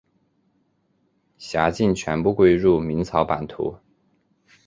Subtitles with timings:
[1.37, 3.77] 辖境全部归入明朝版图。